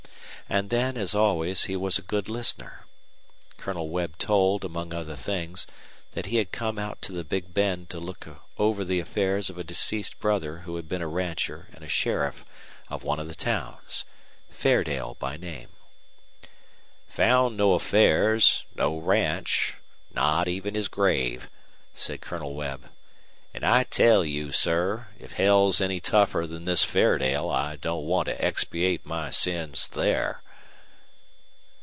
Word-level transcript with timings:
And 0.49 0.69
then, 0.69 0.97
as 0.97 1.15
always, 1.15 1.63
he 1.65 1.77
was 1.77 1.97
a 1.97 2.01
good 2.01 2.27
listener. 2.27 2.81
Colonel 3.57 3.87
Webb 3.87 4.17
told, 4.17 4.65
among 4.65 4.93
other 4.93 5.15
things, 5.15 5.65
that 6.11 6.25
he 6.25 6.35
had 6.37 6.51
come 6.51 6.77
out 6.77 7.01
to 7.03 7.13
the 7.13 7.23
Big 7.23 7.53
Bend 7.53 7.89
to 7.91 8.01
look 8.01 8.27
over 8.57 8.83
the 8.83 8.99
affairs 8.99 9.49
of 9.49 9.57
a 9.57 9.63
deceased 9.63 10.19
brother 10.19 10.57
who 10.65 10.75
had 10.75 10.89
been 10.89 11.01
a 11.01 11.07
rancher 11.07 11.69
and 11.71 11.85
a 11.85 11.87
sheriff 11.87 12.43
of 12.89 13.01
one 13.01 13.17
of 13.17 13.29
the 13.29 13.35
towns, 13.35 14.03
Fairdale 14.49 15.15
by 15.21 15.37
name. 15.37 15.69
"Found 17.07 17.55
no 17.55 17.71
affairs, 17.71 18.65
no 18.75 18.97
ranch, 18.97 19.77
not 20.13 20.49
even 20.49 20.75
his 20.75 20.89
grave," 20.89 21.49
said 21.95 22.19
Colonel 22.19 22.53
Webb. 22.55 22.89
"And 23.53 23.65
I 23.65 23.83
tell 23.83 24.23
you, 24.23 24.53
sir, 24.53 25.07
if 25.19 25.33
hell's 25.33 25.81
any 25.81 25.99
tougher 25.99 26.47
than 26.47 26.63
this 26.63 26.85
Fairdale 26.85 27.49
I 27.49 27.75
don't 27.75 28.05
want 28.05 28.27
to 28.27 28.43
expiate 28.45 29.05
my 29.05 29.29
sins 29.29 29.89
there." 29.89 30.41